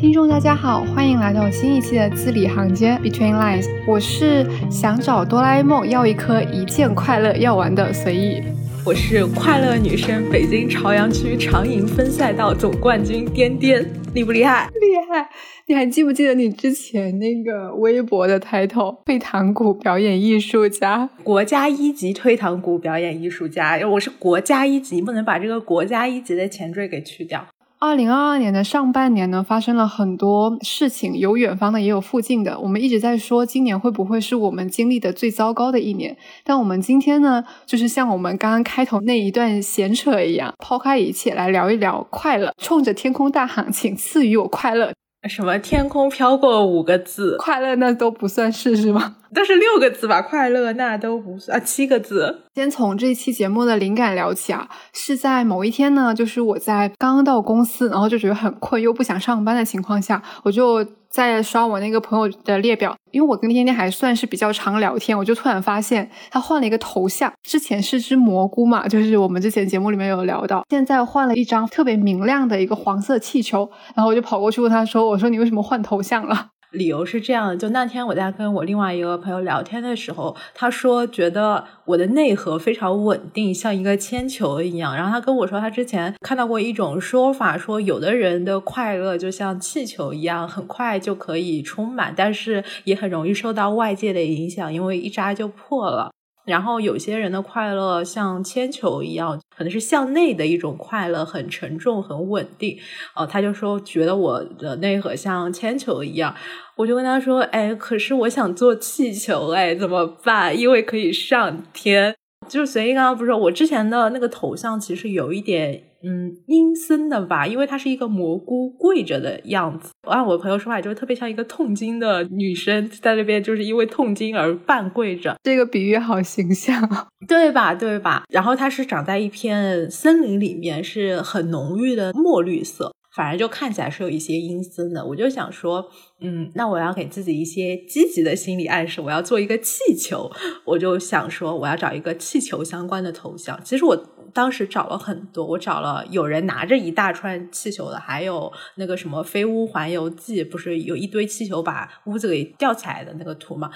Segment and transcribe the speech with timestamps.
[0.00, 8.40] 听众大家好，欢迎来到新一期的字里行间 Between Lines，我是想找哆啦 A 梦要一颗一键快乐药丸的随意，
[8.86, 14.70] 我是快乐女生，北京朝阳区长营分赛道总冠军颠颠，厉不厉害？
[14.74, 15.28] 厉害！
[15.66, 18.98] 你还记不记得你之前那个微博的 title？？
[19.04, 27.44] 退堂鼓表演艺术家，国家一级退堂鼓表演艺术家，我是国家一级，不能把这个国家一级的前缀给去掉。
[27.80, 32.58] 二零二二年的上半年呢，发生了很多事情，有远方的，也有附近的。
[32.58, 36.16] 我们一直在说，今年会不会是我们经历的最糟糕的一年？
[36.42, 44.92] 但我们今天呢，就是像我们刚刚开头那一段闲扯一样，抛开一切来聊一聊快乐，冲着天空大喊：“请赐予我快乐！”
[45.28, 49.16] 什么天空飘过五个字，快乐那都不算是是吗？
[49.34, 52.42] 但是六个字吧，快乐那都不算啊，七个字。
[52.54, 60.86] 先从这期节目的灵感聊起啊，是在某一天呢，就是我在刚刚到公司，然后就觉得很困又不想上班的情况下，我就。
[61.10, 84.94] 在刷我那个朋友的列表，因为我跟天天还算是比较常聊天，我就突然发现他换了一个头像，之前是只蘑菇嘛，就是我们之前节目里面有聊到，现在换了一张特别明亮的一个黄色气球，然后我就跑过去问他说：“我说你为什么换头像了？”理由是这样，就那天我在跟我另外一个朋友聊天的时候，他说觉得我的内核非常稳定，像一个铅球一样。
[84.94, 96.10] 然后他跟我说，他之前看到过一种说法，说有的人的快乐就像气球一样，很快就可以充满，但是也很容易受到外界的影响，因为一扎就破了。
[96.48, 102.76] 然后有些人的快乐像铅球一样，可能是向内的一种快乐，很沉重、很稳定。
[103.14, 106.34] 哦，他就说觉得我的内核像铅球一样，
[106.76, 110.58] 我就跟他说：“哎，可是我想做气球，哎，怎么办？
[110.58, 112.16] 因为可以上天。”
[112.48, 115.84] 就是随意刚刚不是说，我之前的那个头像其实有一点。
[116.00, 119.90] 嗯，阴森的吧，因为它是一个蘑菇跪着的样子。
[120.02, 125.34] 按我朋友说法，就是特别像一个痛经的女生在那边，就是因为痛经而半跪着。
[125.42, 126.80] 这个比喻好形象，
[127.26, 127.74] 对吧？
[127.74, 128.22] 对吧？
[128.28, 132.92] 然后它是长在一片森林里面，是很浓郁的墨绿色。
[133.18, 135.84] 反正就看起来是有一些阴森的，我就想说，
[136.20, 140.30] 嗯，那我要给自己一些积极的心理暗示，我要做一个气球，
[140.64, 143.60] 我就想说，我要找一个气球相关的头像。
[143.64, 143.96] 其实我
[144.32, 153.68] 当时找了很多，我找了有人拿着一大串气球的，还有那个什么飞屋环游记，不是有一堆气球把屋子给吊起来的那个图吗？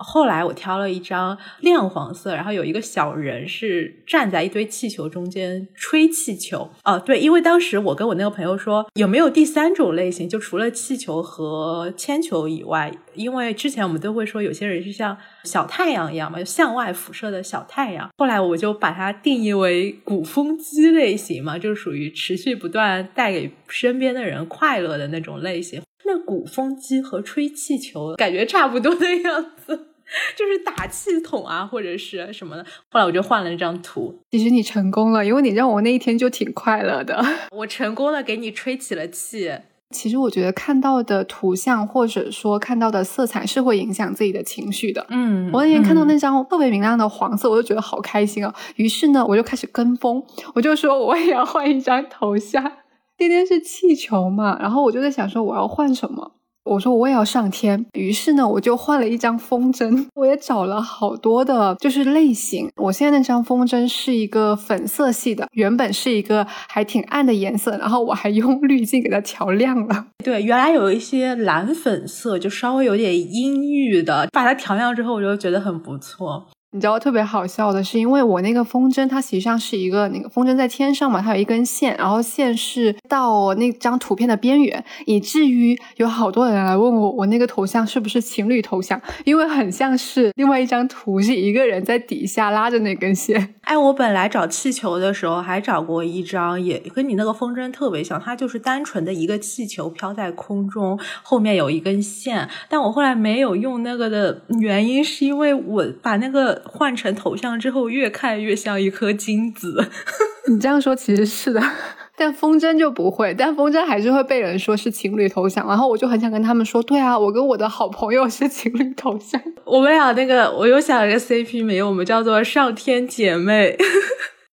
[0.00, 6.70] 后来我挑了一张亮黄色，然后有一个小人是站在一堆气球中间吹气球。
[6.84, 18.08] 哦，对，因为当时我跟我那个朋友说，有没有第三种类型，就除了气球和铅球以外，因为之前我们都会说有些人是像小太阳一样嘛，向外辐射的小太阳。
[18.16, 25.82] 后来我就把它定义为鼓风机类型嘛，就属于持续不断带给身边的人快乐的那种类型。
[26.06, 29.89] 那鼓风机和吹气球感觉差不多的样子。
[30.36, 32.64] 就是打气筒啊，或者是什么的。
[32.90, 34.14] 后来我就换了那张图。
[34.30, 37.24] 其实你成功了，因为你让我那一天就挺快乐的。
[37.56, 39.52] 我成功了给你吹起了气。
[39.90, 45.04] 其实我觉得看到的图像或者说看到的色彩是会影响自己的情绪的。
[45.08, 48.54] 嗯，我那天看到那张特别明亮的黄色，我就觉得好开心啊。
[48.76, 50.22] 于是呢，我就开始跟风，
[50.54, 52.72] 我就说我也要换一张头像。
[53.18, 56.36] 今天是气球嘛，然后我就在想说我要换什么。
[56.64, 62.70] 我说我也要上天，于是呢，我就换了一张风筝，我也找了好多的，就是类型。
[62.76, 70.06] 我现在那张风筝是一个粉色系的，原本是一个还挺暗的颜色，然后我还用 滤镜给它调亮了。
[70.22, 76.46] 对，原来有一些蓝粉色，就稍微有点阴郁的，把它调亮之后，我就觉得很不错。
[76.72, 89.02] 你知道特别好笑的是，因为我那个风筝它实际上是一个那个风筝在天上嘛，它有一根线，然后线是到那张图片的边缘，以至于有好多人来问我，我那个头像是不是情侣头像？
[89.24, 93.56] 因为很像是另外一张图，是一个人在底下拉着那根线。
[93.62, 102.48] 哎，我本来找气球的时候还找过一张，也跟你那个风筝特别像，它就是单纯的一个气球飘在空中，后面有一根线。
[102.68, 106.59] 但我后来没有用那个的原因，是因为我把那个。
[106.64, 109.88] 换成头像之后，越看越像一颗金子。
[110.48, 111.62] 你这样说其实是的，
[112.16, 115.66] 但风筝就不会，但风筝还是会被人说是情侣头像。
[115.68, 119.40] 然后我就很想跟他们说，对啊，我跟我的好朋友是情侣头像。
[119.64, 123.76] 我们俩那个，我又想了个 CP 名，我们叫做上天姐妹。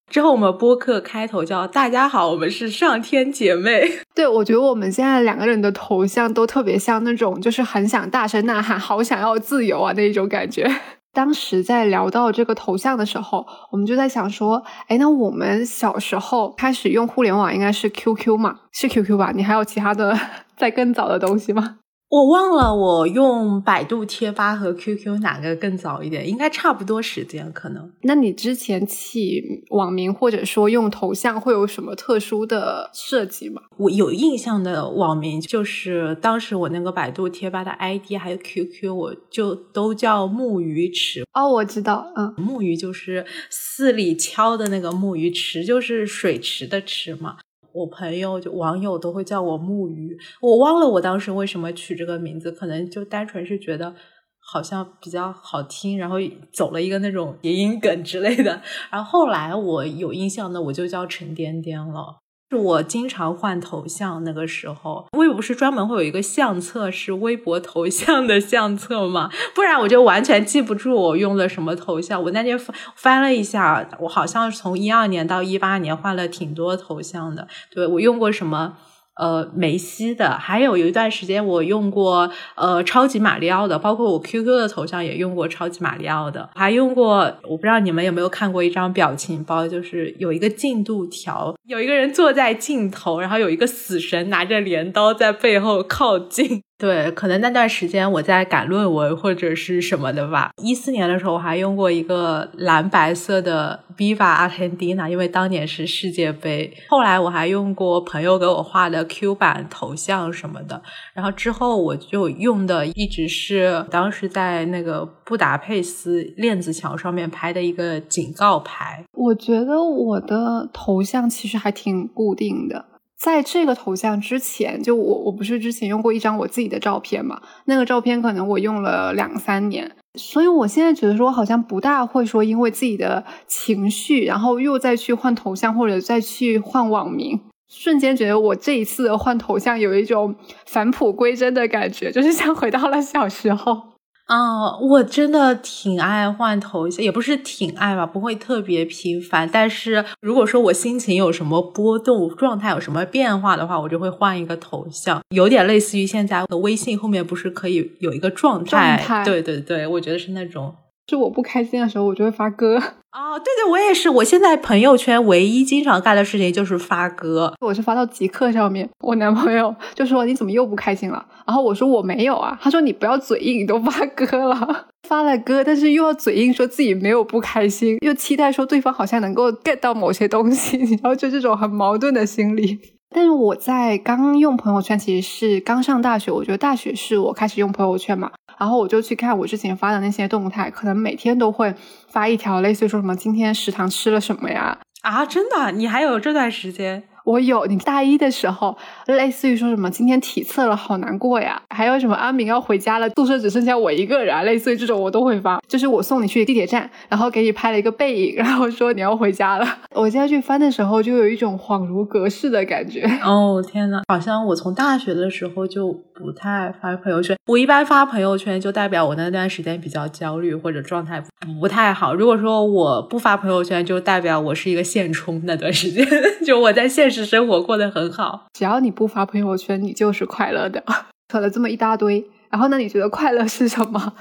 [0.09, 3.91] 之后我们播客开头叫大家好，我们是上天姐妹。
[4.15, 10.69] 对，我觉得我们现在两个人的头像都特别像那种，就是很想大声呐喊，好想要自由啊那一种感觉。
[11.13, 18.59] 当时在聊到这个头像的时候，我们就在想说，哎，那我们小时候开始用互联网应该是 QQ 嘛？
[18.71, 19.31] 是 QQ 吧？
[19.33, 20.17] 你还有其他的
[20.55, 21.77] 在更早的东西吗？
[22.09, 26.27] 我忘了，我用百度贴吧和 QQ 哪个更早一点？
[26.27, 27.91] 应该差不多时间，可能。
[28.03, 33.61] 那你之前起网名或者说用头像会有什么特殊的设计吗？
[33.77, 41.25] 我有印象的网名就是当时我那个百度贴吧的 ID 还有 QQ，我就都叫木鱼池。
[41.33, 47.35] 哦，我知道，嗯，木鱼就是寺里敲的那个木鱼池，就是水池的池嘛。
[47.77, 53.93] 我朋友就网友都会叫我木鱼，我忘了我当时为什么取这个名字，可能就单纯是觉得
[54.39, 56.15] 好像比较好听，然后
[56.51, 58.61] 走了一个那种谐音梗之类的。
[58.89, 62.17] 然后后来我有印象的，我就叫陈颠颠了。
[62.49, 69.29] 是我经常换头像，那个时候微博不是专门会有一个相册，是微博头像的相册吗？
[69.53, 72.23] 不然我就完全记不住我用了什么头像。
[72.23, 77.49] 我那天翻翻了一下，我好像从一二年到一八年换了挺多头像的。
[77.69, 78.77] 对我用过什么？
[79.19, 96.61] 呃，梅西的，还有有一段时间我用过呃超级马里奥的，包括我 QQ 的头像也用过超级马里奥的，还用过我不知道你们有没有看过一张表情包，就是有一个进度条，有一个人坐在镜头，然后有一个死神拿着镰刀在背后靠近。
[96.79, 100.51] 对，可能那段时间我在赶论文或者是什么的吧。
[100.61, 106.71] 一四年的时候，我还用过一个蓝白色的 Viva Argentina，因为当年是世界杯。
[106.89, 110.79] 后来我还用过朋友给我画的 Q 版头像什么的。
[111.15, 119.03] 然后之后我就用的一直是当时在那个布达佩斯链子桥上面拍的一个警告牌。
[119.13, 122.85] 我觉得我的头像其实还挺固定的。
[123.19, 127.41] 在这个头像之前，就我我不是之前用过一张我自己的照片嘛？
[127.65, 140.35] 那个照片可能我用了两三年，所以我现在觉得说我好像不大会说因为自己的情绪，然后又再去换头像或者再去换网名，瞬间觉得我这一次换头像有一种
[140.67, 143.96] 返璞归真的感觉，就是像回到了小时候。
[144.27, 149.49] 啊，我真的挺爱换头像，也不是挺爱吧，不会特别频繁。
[149.51, 158.97] 但是如果说我心情有什么波动，状态有什么变化的话，我就会换一个头像，有点类似于现在的微信后面不是可以有一个状态？
[158.97, 160.75] 状态，对对对，我觉得是那种。
[161.07, 162.75] 就我不开心的时候，我就会发歌。
[163.17, 164.09] 哦，对对，我也是。
[164.09, 167.51] 我现在朋友圈唯一经常干的事情就是发歌。
[167.61, 182.96] 我是发到极客上面，我男朋友就说：“你怎么又不开心了？”然后我说：“我没有啊。”他说：“你不要嘴硬，你都发歌了， 发了歌，但是又要嘴硬，说自己没有不开心，又期待说对方好像能够 get 到某些东西， 然后就这种很矛盾的心理。
[183.09, 188.31] 但是我在刚用朋友圈，其实是刚上大学，我觉得大学是我开始用朋友圈嘛。
[188.59, 191.73] 然后我就去看我之前发的那些动态，可能每天都会
[192.09, 194.77] 发一条，类似于说什么今天食堂吃了什么呀？
[195.03, 195.71] 啊，真的？
[195.71, 197.03] 你还有这段时间？
[197.27, 198.77] 我有，你大一的时候，
[199.07, 205.59] 类似于说什么今天体测了，好难过呀，还有什么阿明要回家了，宿舍只剩下我一个人，类似于这种我都会发。
[205.67, 209.67] 就是我送你去地铁站，然后给你拍了一个背影，然后说你要回家了。
[209.93, 213.01] 我现在去翻的时候，就有一种恍如隔世的感觉。
[213.25, 217.35] 哦天呐，好像我从大学的时候就不太发朋友圈。
[217.47, 221.21] 我一般发朋友圈，就代表我那段时间比较焦虑或者状态
[221.59, 222.15] 不太好。
[222.15, 226.07] 如果说我不发朋友圈，就代表我是一个现充那段时间，
[226.45, 227.16] 就我在现实。
[227.25, 230.83] 生活过得很好，只要你不发朋友圈，你就是快乐的。
[231.29, 234.13] 扯了这么一大堆，然后那你觉得快乐是什么？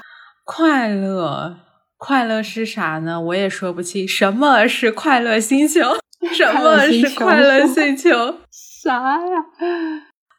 [0.43, 1.55] 快乐，
[1.97, 3.19] 快乐是啥呢？
[3.21, 4.07] 我也说不清。
[4.07, 5.81] 什么是快乐星球？
[6.33, 8.09] 什么是快乐星球？
[8.51, 8.93] 啥
[9.25, 9.45] 呀？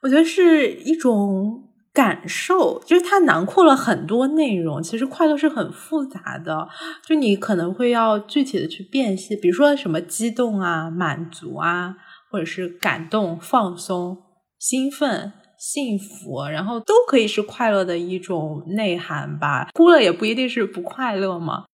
[0.03, 4.83] 我觉得是一种感受，就是它囊括了很多内容。
[4.83, 6.69] 其实快乐是很复杂的，
[7.07, 11.97] 就你可能会要具体的去辨析，比如说什么激动啊、满足啊。
[12.31, 14.19] 或者是感动、放松、
[14.59, 19.69] 兴奋、幸福，然后都可以是快乐的一种内涵吧。
[19.75, 21.65] 哭了也不一定是不快乐嘛。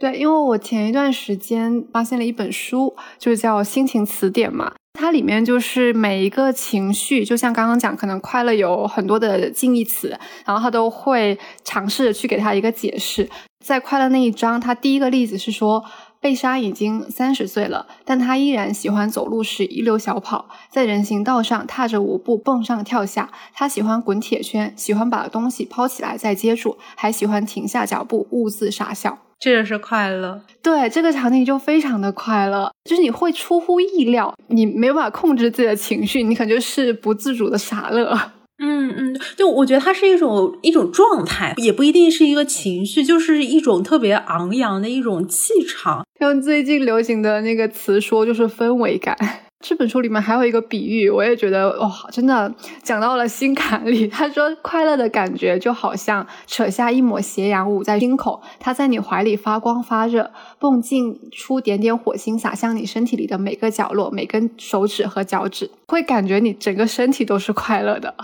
[0.00, 4.72] 对，因为我前一段时间发现了一本书，就是叫《心情词典》嘛。
[4.98, 10.08] 它里面就是每一个情绪，就像刚刚讲，可能快乐有很多的近义词，
[10.44, 13.28] 然后他都会尝试着去给他一个解释。
[13.64, 15.84] 在快乐那一章，他第一个例子是说。
[16.20, 23.30] 贝莎已经三十岁了，但她依然喜欢走路时一溜小跑，在人行道上踏着舞步蹦上跳下。
[23.54, 29.18] 她喜欢滚铁圈，喜欢把东西抛起来再接住，还喜欢停下脚步兀自傻笑。
[29.38, 30.42] 这就是快乐。
[30.60, 38.32] 对，这个场景就非常的快乐，就是你会出乎意料，你没有办法控制自己的情绪，你可能就是不自主的傻乐。
[38.60, 46.04] 嗯嗯，就我觉得它是一种一种状态，也不一定是一个情绪，就是一种特别昂扬的一种气场。
[46.20, 49.16] 用最近流行的那个词说，就是氛围感。
[49.60, 54.06] 这本书里面还有一个比喻，我也觉得哇，真的讲到了心坎里。
[54.06, 68.14] 他说，快乐的感觉就好像扯下一抹斜阳捂在心口，它在你怀里发光发热，迸进出点点火星，洒向你身体里的每个角落、每根手指和脚趾，会感觉你整个身体都是快乐的。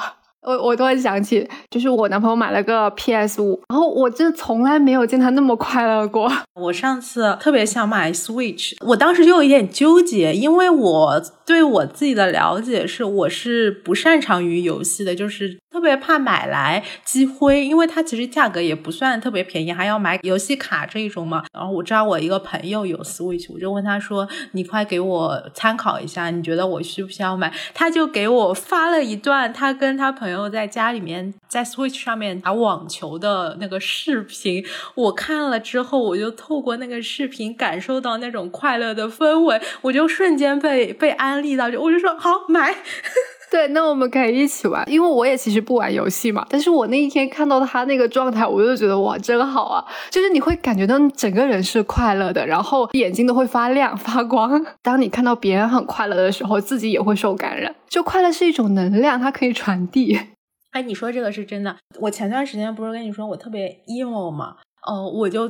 [0.45, 6.31] 我我突然想起，就是我男朋友买了个 PS 五，然后我就从来没有见他那么快乐过。
[6.61, 15.59] 我上次特别想买 Switch，我当时就有一点纠结，因为我对我自己的了解是，我是不擅长于游戏的，就是。
[15.75, 21.43] 特别怕买来积灰，因为它其实价格也不算特别便宜，还要买游戏卡这一种嘛。
[21.53, 34.65] 然后我知道我一个朋友有 Switch，我就问他说：“你快给我参考一下，你觉得我需不需要买？”他就给我发了一段他跟他朋友在家里面在 Switch 上面打网球的那个视频。
[34.95, 42.73] 我看了之后，我就透过那个视频感受到那种快乐的氛围，我就瞬间被被安利到，就我就说好买。
[43.55, 46.45] 对，那我们可以一起玩，因为我也其实不玩游戏嘛。
[46.51, 49.85] 但是我那一天看到他那个状态，我就觉得哇，真好啊！
[50.11, 54.61] 就是你会感觉到整个人是快乐的，然后眼睛都会发亮 发光。
[54.83, 57.73] 当你看到别人很快乐的时候，自己也会受感染。
[57.89, 60.19] 就快乐是一种能量，它可以传递。
[60.73, 61.77] 哎，你说这个是真的。
[62.01, 64.57] 我前段时间不是跟你说我特别 emo 吗？
[64.85, 65.49] 哦，我就。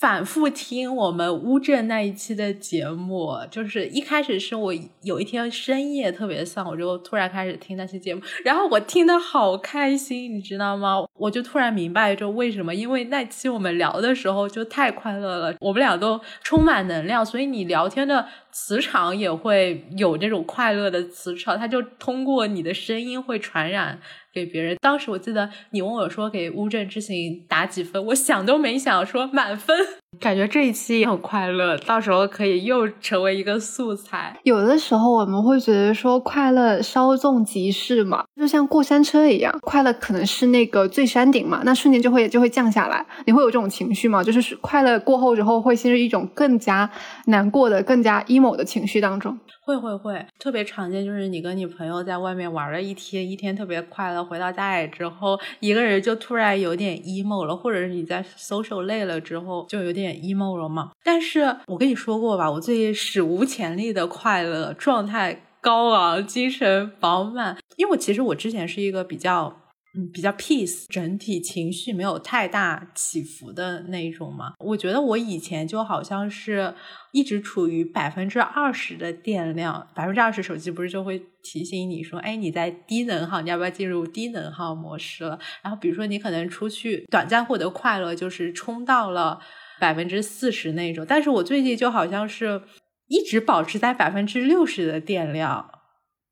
[0.00, 11.04] 反复听我们乌镇那一期的节目，就是一开始是我有一天深夜特别丧，我就突然开始听那期节目，然后我听的好开心，你知道吗？
[11.14, 18.28] 我就突然明白就为什么，因为那期我们聊的时候就太快乐了，我们俩都充满能量，所以你聊天的
[18.60, 24.00] 磁场也会有这种快乐的磁场，它就通过你的声音会传染。
[24.30, 29.76] 给别人，当时我记得你问我说给乌镇之行打几分，我想都没想说满分。
[30.18, 34.36] 感觉这一期也很快乐，到时候可以又成为一个素材。
[34.42, 43.04] 有的时候我们会觉得说快乐稍纵即逝嘛，就像过山车一样，快乐可能是那个最山顶嘛，那瞬间就会就会降下来。
[43.26, 44.24] 你会有这种情绪吗？
[44.24, 46.90] 就是快乐过后之后会陷入一种更加
[47.26, 49.38] 难过的、更加 emo 的情绪当中。
[49.68, 60.92] 会会会，特别常见就是你跟你朋友在外面玩了一天，一天特别快乐，回到家里之后，一个人就突然有点 emo 了，或者是你在 social 累了之后就有点 emo 了嘛。
[61.04, 67.58] 但是我跟你说过吧，我最近史无前例的快乐，状态高昂，精神饱满。
[67.76, 69.54] 因为我其实我之前是一个比较。
[69.94, 74.52] 嗯，比较 peace，整体情绪没有太大起伏的那一种嘛。
[74.58, 76.74] 我觉得我以前就好像是
[77.10, 85.38] 一直处于百分之二十的电量，百分之二十手机不是就会提醒你说，哎，你在低能耗，你要不要进入低能耗模式了？
[85.62, 89.40] 然后比如说你可能出去短暂获得快乐，就是冲到了
[89.80, 91.06] 百分之四十那种。
[91.08, 92.60] 但是我最近就好像是
[93.06, 95.70] 一直保持在百分之六十的电量。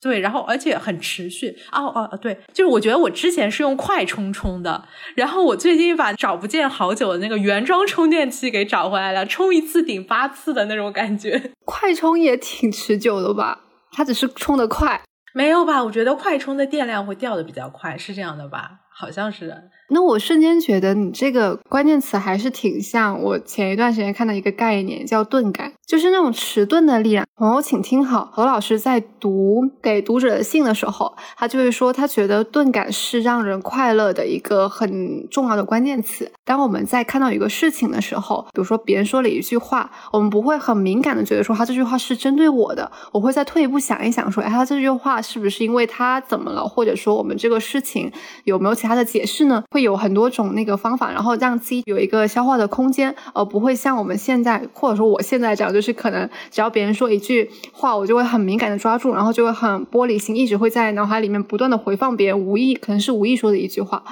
[0.01, 11.51] 对，然后而且很持续哦哦对，就是我觉得我之前是用快充充的，然后我最近把找不见好久的那个原装充电器给找回来了，充一次顶八次的那种感觉。
[11.65, 13.61] 快充也挺持久的吧？
[13.93, 15.01] 它只是充的快，
[15.33, 15.83] 没有吧？
[15.83, 18.73] 我觉得快充的电量会掉的比较快，是这样的吧？
[18.95, 19.71] 好像是。
[19.89, 27.25] 那我瞬间觉得你这个关键词还是挺像我前一段时间看到一个概念，叫钝感，就是那种迟钝的力量。
[27.37, 36.33] 朋友，请听好，何老师在读给读者的信的时候，他就会说，他觉得钝感是让人快乐的一个很重要的关键词。
[36.45, 48.11] 当我们在看到一个事情的时候，比如说别人说了一句话，我们不会很敏感的觉得说他这句话是针对我的，我会再退一步想一想，说，哎，他这句话是不是因为他怎么了，或者说我们这个事情
[48.45, 49.63] 有没有其他的解释呢？
[49.77, 64.03] 会有很多种那个方法，然后让自己有一个消化的空间，而不会像我们现在或者说我现在这样，就是可能只要别人说一句话，我就会很敏感的抓住，然后就会很玻璃心，一直会在脑海里面不断的回放别人无意可能是无意说的一句话。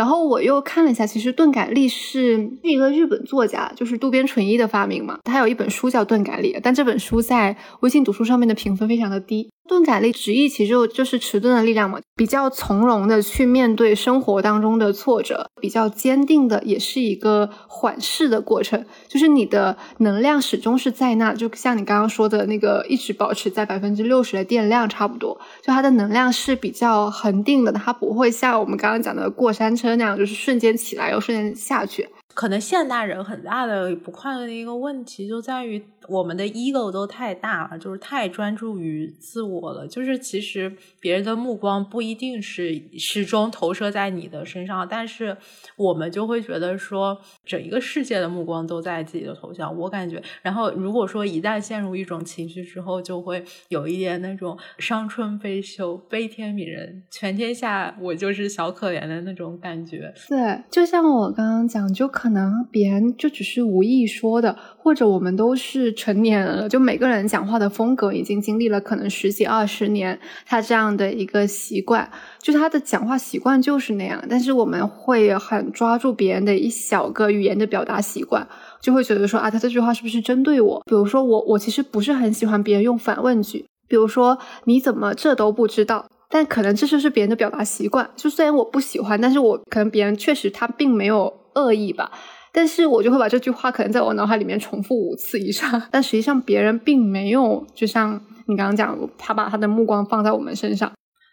[0.00, 5.18] 然后我又看了一下，其实钝感力是一个日本作家，就是渡边淳一的发明嘛。
[5.24, 9.50] 他有一本书叫《钝感力》，但这本书在微信读书上面的评分非常的低。
[9.68, 18.84] 钝感力直译其实就是迟钝的力量嘛，比较从容的去面对生活当中的挫折，比较坚定的，也是一个缓释的过程。
[19.06, 25.38] 就是你的能量始终是在那，就像你刚刚说的那个，一直保持在百分之六十的电量差不多。
[25.62, 32.08] 就它的能量是比较恒定的，它不会像我们刚刚讲的过山车那样，就是瞬间起来又瞬间下去。
[32.32, 39.86] 可能现代人很大的不快乐的一个问题就在于我们的 ego 都太大了，就是太专注于自我了。
[39.86, 45.36] 就是其实别人的目光不一定是始终投射在你的身上，但是
[45.76, 49.76] 我们就会觉得说整一个世界的目光都在自己的头上。
[49.76, 60.12] 我感觉，然后如果说一旦陷入一种情绪之后，就会有一点那种伤春悲秋、悲天悯人，全天下我就是小可怜的那种感觉。
[60.28, 62.08] 对，就像我刚刚讲，就。
[62.19, 74.22] 可可能别人就只是无意说的，或者我们都是成年人了，就每个人讲话的风格已经经历了可能十几二十年，他这样的一个习惯，就他的讲话习惯就是那样。
[74.28, 78.46] 但是我们会很抓住别人的一小个语言的表达习惯，
[78.82, 80.82] 就会觉得说啊，他这句话是不是针对我？
[80.84, 86.06] 比如说我，我其实不是很喜欢别人用反问句，比如说你怎么这都不知道？
[86.28, 88.10] 但可能这就是别人的表达习惯。
[88.14, 91.39] 就虽然我不喜欢，但是我可能别人确实他并没有。
[91.54, 92.10] 恶意吧，
[92.52, 100.92] 但是我就会把这句话可能在我脑海里面重复五次以上， 但实际上别人并没有，就像你刚刚讲，他把他的目光放在我们身上。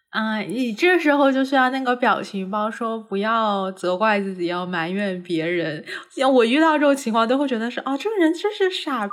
[0.09, 5.83] 啊，你这时候就需要那个表情包，说不要责怪自己，要埋怨别人。
[6.15, 9.07] 像我遇到这种情况，都会觉得是啊，这个人真是傻。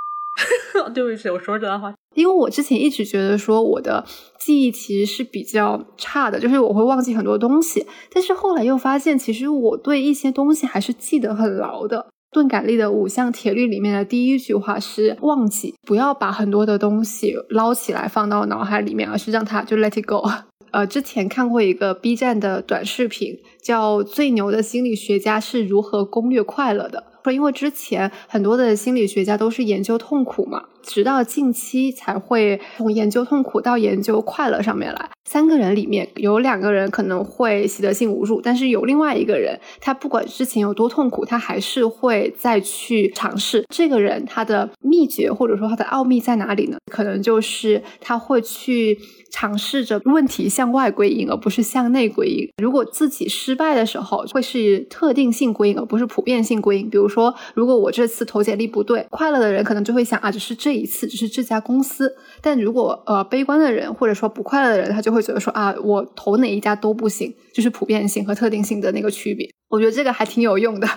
[0.93, 4.05] 对不起，我说这段话，因为我之前一直觉得说我的
[4.39, 7.87] 记忆其实是比较差的，就是我会忘记很多东西。
[8.13, 12.07] 但是后来又发现，其实我对一些东西还是记得很牢的。
[12.31, 20.29] 钝感力的五项铁律里面的第一句话是：忘记，不要把很多的东西捞起来放到脑海里面，而是让它就 let it go。
[20.73, 27.05] 呃，之前看过一个 B 站的短视频，叫《最牛的心理学家是如何攻略快乐的》。
[27.25, 35.11] 说，因为之前很多的心理学家都是研究痛苦嘛，直到近期才会从研究痛苦到研究快乐上面来。
[35.25, 43.65] 三个人里面有两个人可能会习得性无助，但是有另外一个人，他不管之前有多痛苦，他还是会再去尝试。
[43.71, 46.77] 这个人他的秘诀或者说他的奥秘在哪里呢？
[46.93, 48.99] 可能就是他会去。
[49.35, 52.49] 尝试着问题向外归因，而不是向内归因。
[52.63, 56.89] 如果自己失败的时候，会是特定性归因，而不是普遍性归因。
[56.89, 62.15] 比如说，如果我这次投简历不对，快乐的人可能就会想啊，只是这一次，就是这家公司。
[62.41, 69.49] 但如果呃悲观的人或者说不快乐的人，他就会觉得说啊，我投哪一家都不行，就是普遍性和特定性的那个区别。
[69.69, 70.89] 我觉得这个还挺有用的。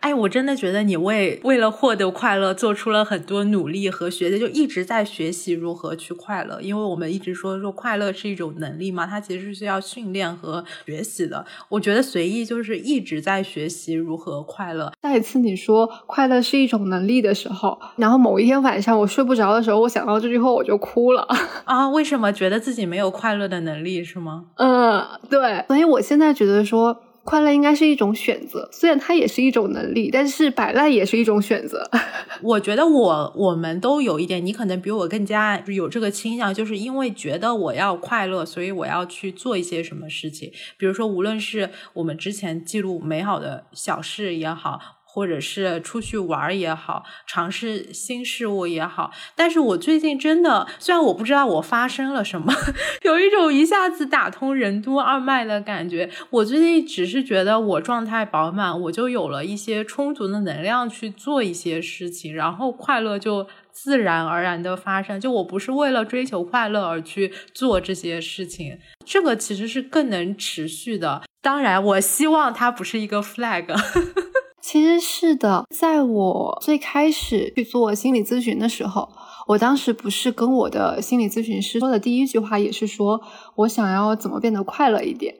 [0.00, 6.60] 哎，我真的觉得你为为了获得快乐做出了很多努力和学习，就一直在学习如何去快乐。
[6.60, 11.44] 因为我们一直说说快乐是一种能力嘛，它其实是需要训练和学习的。
[11.68, 14.92] 我觉得随意就是一直在学习如何快乐。
[15.02, 21.26] 下一次你说快乐是一种能力的时候，然后某一天晚上我睡不着的时候，我想到这句话我就哭了
[21.64, 21.88] 啊！
[21.88, 24.44] 为什么觉得自己没有快乐的能力是吗？
[24.56, 25.64] 嗯，对。
[25.68, 26.96] 所以我现在觉得说。
[27.26, 31.90] 快乐应该是一种选择，虽然它也是一种能力，但是摆烂也是一种选择。
[32.40, 40.52] 我觉得我我们都有一点，你可能比我更加有这个倾向，就是因为觉得我要快乐，所以我要去做一些什么事情。
[40.78, 44.95] 比如说，无论是我们之前记录美好的小事也好。
[45.16, 52.52] 或者是出去玩也好，尝试新事物也好，但是我最近真的，虽然我不知道我发生了什么，
[53.00, 56.10] 有一种一下子打通任督二脉的感觉。
[56.28, 65.18] 我最近只是觉得我状态饱满，我就有了一些充足的能量去做一些事情，然后快乐就自然而然的发生。
[65.18, 71.22] 就我不是为了追求快乐而去做这些事情，这个其实是更能持续的。
[71.40, 73.74] 当然，我希望它不是一个 flag。
[74.66, 79.08] 其实是的，在我最开始去做心理咨询的时候，
[79.46, 83.20] 我当时不是跟我的心理咨询师说的第一句话，也是说
[83.54, 85.36] 我想要怎么变得快乐一点。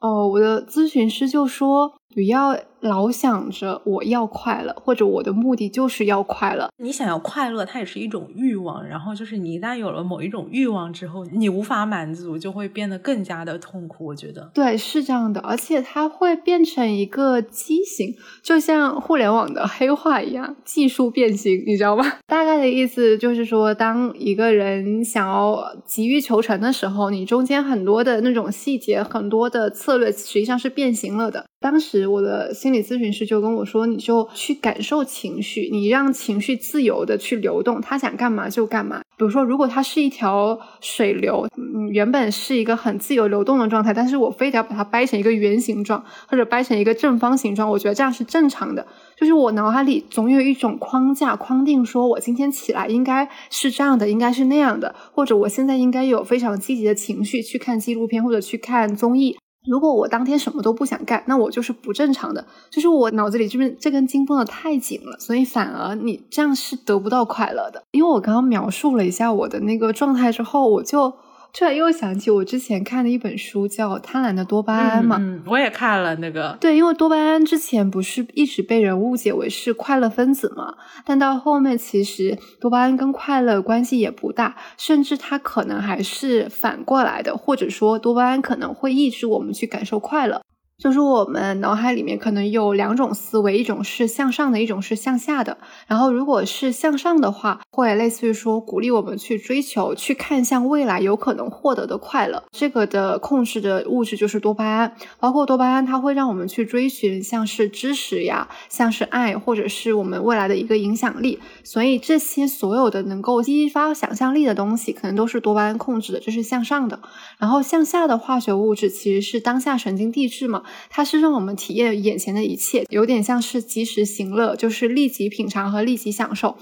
[0.00, 2.54] 哦，我的咨询师就说你要。
[2.80, 6.68] 老想着我要快乐，或者我的目的就是要快乐。
[6.78, 8.86] 你想要快乐，它也是一种欲望。
[8.86, 14.06] 然后就是你一旦有了某一种欲望之后，你无法满足，就会变得更加的痛苦。
[14.06, 22.04] 我觉得对，是这样的，而且它会变成一个畸形，就像互联网的黑化一样，技术变形，你知道吗？
[22.26, 31.44] 大概的意思就是说，当一个人想要急于求成的时候，你中间很多的那种细节，很多的策略，实际上是变形了的。
[31.58, 39.02] 当时我的心理咨询师就跟我说：“你就去感受情绪，你让情绪自由的去流动，他想干嘛就干嘛。
[39.16, 48.84] 比如说，如果它是一条水流，嗯，原本是一个很自由流动的状态，但是我非得要把它掰成一个圆形状，或者掰成一个正方形状，我觉得这样是正常的。
[49.16, 67.82] 就是我脑海里总有一种框架框定，说我今天起来应该是这样的，应该是那样的，或者我现在应该有非常积极的情绪去看纪录片或者去看综艺。”如果我当天什么都不想干，那我就是不正常的，就是我脑子里这边这根筋绷得太紧了，所以反而你这样是得不到快乐的。
[67.90, 71.12] 因为我刚刚描述了一下我的那个状态之后，我就。
[71.58, 75.16] 突然又想起我之前看的一本书，叫《贪婪的多巴胺》嘛。
[75.18, 76.54] 嗯，我也看了那个。
[76.60, 80.74] 对，因为多巴胺之前不是一直被人误解为是快乐分子嘛，
[81.06, 90.42] 但到后面其实多巴胺跟快乐关系也不大，甚至它可能还是反过来的，或者说多巴胺可能会抑制我们去感受快乐。
[90.78, 95.56] 就是我们脑海里面可能有两种思维，一种是向上的，一种是向下的。
[95.86, 102.44] 然后如果是向上的话，会类似于说鼓励我们去追求、去看向未来有可能获得的快乐。
[102.50, 111.40] 这个的控制的物质就是多巴胺，包括多巴胺，它会让我们去追寻像是知识呀、像是爱，或者是我们未来的一个影响力。
[111.64, 117.00] 所以这些所有的能够激发想象力的东西，可能都是多巴胺控制的，这是向上的。
[117.38, 120.64] 然后向下的化学物质其实是当下神经递质嘛。
[120.88, 126.56] 它是让我们体验眼前的一切，有点像是及时行乐，就是立即品尝和立即享受。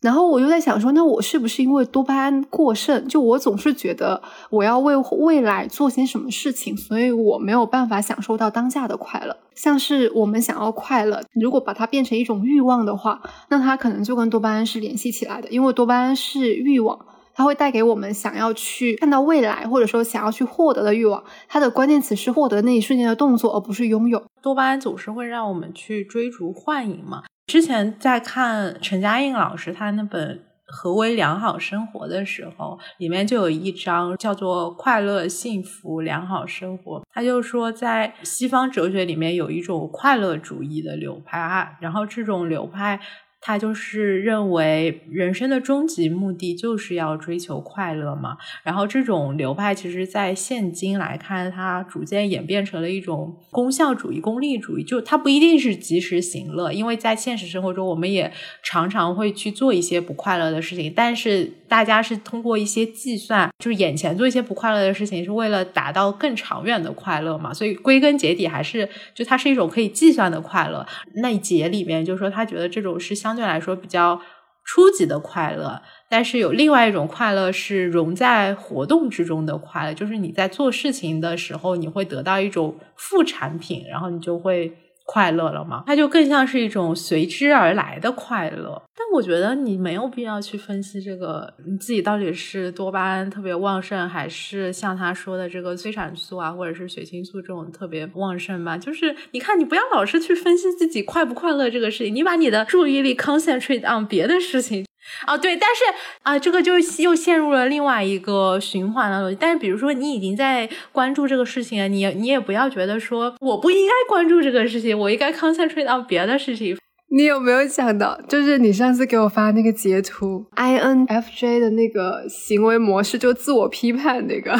[0.00, 3.08] 然后我就在想说，那我是不是因为多巴胺过剩？
[3.08, 9.34] 就我总是觉得我要为未来做些什么事情，所以我没有办法享受到当下的快乐。
[9.54, 16.98] 像是我们想要快乐，如果把它变成一种欲望的话，那它可能就跟多巴胺是联系起来的，因为多巴胺是欲望。
[17.34, 21.22] 它会带给我们想要去看到未来，或者说想要去获得的欲望。
[21.48, 24.22] 它的关键词是获得那一瞬间的动作，而不是拥有。
[24.40, 27.24] 多巴胺总是会让我们去追逐幻影嘛。
[27.46, 37.02] 之前在看陈嘉映老师他那本《何为良好生活》的时候，里面就有一章叫做“快乐、幸福、良好生活”。
[37.12, 43.00] 他就说，在西方哲学里面有一种快乐主义的流派，然后这种流派。
[43.46, 70.86] 他就是认为人生的终极目的就是要追求快乐嘛，然后这种流派其实，在现今来看，它逐渐演变成了一种功效主义、功利主义，就它不一定是及时行乐，因为在现实生活中，我们也常常会去做一些不快乐的事情，但是大家是通过一些计算，就是眼前做一些不快乐的事情，是为了达到更长远的快乐嘛，所以归根结底还是就它是一种可以计算的快乐。
[71.16, 73.33] 那一节里面就说，他觉得这种是相。
[73.34, 74.20] 相对来说比较
[74.64, 84.72] 初级的快乐，但是有另外一种快乐是融在活动之中的快乐，就是你在做事情的时候，你会得到一种副产品，然后你就会。
[85.04, 85.84] 快乐了吗？
[85.86, 88.82] 它就更像是一种随之而来的快乐。
[88.96, 98.78] 但我觉得你没有必要去分析这个你自己到底是多巴胺特别旺盛，还是像他说的这个催产素啊，或者是血清素这种特别旺盛吧。
[98.78, 104.84] 就是你看，你不要老是去分析自己快不快乐这个事情，你把你的注意力 concentrate on 别的事情。
[105.26, 105.82] 哦，对，但是
[106.22, 109.34] 啊，这个就又陷入了另外一个循环了。
[109.34, 116.76] 但是，比如说你已经在关注这个事情了，你你也不要觉得说我不应该关注这个事情，我应该 concentrate 到别的事情。
[117.16, 124.58] 你有没有想到，就是你上次给我发那个截图，INFJ 的那个行为模式，就自我批判那个？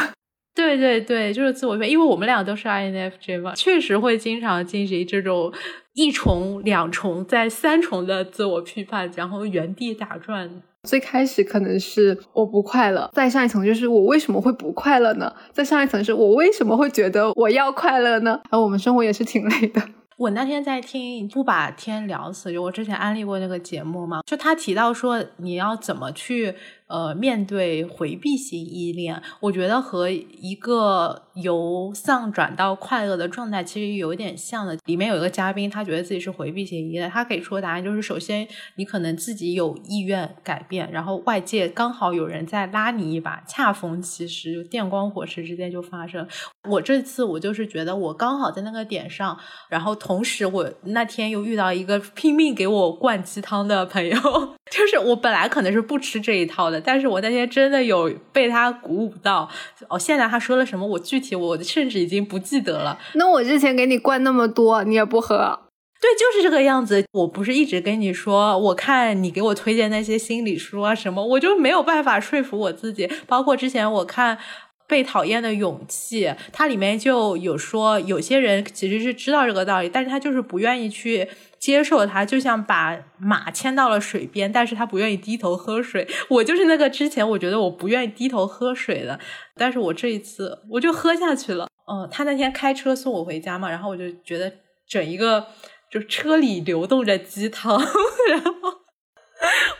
[0.54, 5.52] 对对对，就是自我批判，因为我们俩都是 INFJ 嘛，确实会经常进行这种。
[5.96, 10.50] 一重、两重、再三重的自我批判，然后原地打转。
[10.82, 15.32] 最开始可能是我不快乐，再上一层就是我为什么会不快乐呢？
[15.52, 18.40] 再上一层是我为什么会觉得我要快乐呢？
[18.50, 19.80] 而我们生活也是挺累的。
[20.18, 26.52] 我那天在听《不把天聊死》，就我之前安利过那个节目嘛，就他提到说你要怎么去。
[26.94, 34.78] 呃，面对回避型依恋，我觉得和一个由丧转到快乐的状态其实有点像的。
[34.84, 46.24] 里面有一个嘉宾，他觉得自己是回避型依恋，他给出的答案就是：首先，你可能自己有意愿改变，然后外界刚好有人在拉你一把，恰逢其时，电光火石之间就发生。
[46.70, 49.36] 我这次我就是觉得我刚好在那个点上，
[49.68, 54.16] 然后同时我那天又遇到一个拼命给我灌鸡汤的朋友，
[54.70, 56.83] 就是我本来可能是不吃这一套的。
[56.84, 59.48] 但是我那天真的有被他鼓舞到
[59.88, 59.98] 哦！
[59.98, 62.98] 现在他说了什么，我具体我甚至已经不记得了。
[63.14, 65.58] 那我之前给你灌那么多，你也不喝？
[66.00, 67.04] 对，就是这个样子。
[67.12, 73.10] 我不是一直跟你说，我看你给我推荐那些心理书啊什么，我就没有办法说服我自己。
[73.26, 74.36] 包括之前我看
[74.86, 81.26] 《被讨厌的勇气》，它里面就有说，有些人其实是知道这个道理，但是他就是不愿意去。
[81.64, 86.06] 接受他，就像把马牵到了水边，但是他不愿意低头喝水。
[86.28, 89.18] 我就是那个之前我觉得我不愿意低头喝水的，
[89.56, 91.66] 但是我这一次我就喝下去了。
[91.90, 94.52] 嗯，他那天开车送我回家嘛，然后我就觉得
[94.86, 95.46] 整一个
[95.90, 97.80] 就车里流动着鸡汤，
[98.28, 98.52] 然后